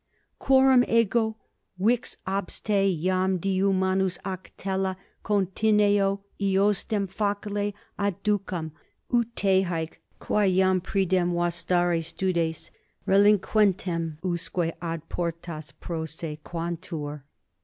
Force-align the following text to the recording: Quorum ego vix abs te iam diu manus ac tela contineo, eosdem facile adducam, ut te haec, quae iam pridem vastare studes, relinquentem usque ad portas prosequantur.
Quorum 0.39 0.83
ego 0.87 1.37
vix 1.77 2.17
abs 2.25 2.59
te 2.59 2.89
iam 2.91 3.37
diu 3.39 3.71
manus 3.71 4.17
ac 4.25 4.51
tela 4.57 4.97
contineo, 5.23 6.23
eosdem 6.39 7.07
facile 7.07 7.71
adducam, 7.99 8.71
ut 9.13 9.27
te 9.35 9.61
haec, 9.61 10.01
quae 10.17 10.47
iam 10.47 10.81
pridem 10.81 11.33
vastare 11.33 12.03
studes, 12.03 12.71
relinquentem 13.07 14.17
usque 14.23 14.73
ad 14.81 15.07
portas 15.07 15.71
prosequantur. 15.79 17.21